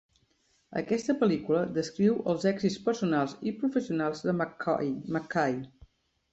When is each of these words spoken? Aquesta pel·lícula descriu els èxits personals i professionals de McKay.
Aquesta 0.79 1.15
pel·lícula 1.19 1.61
descriu 1.75 2.17
els 2.33 2.49
èxits 2.53 2.79
personals 2.89 3.37
i 3.51 3.55
professionals 3.61 4.27
de 4.31 4.37
McKay. 4.41 5.57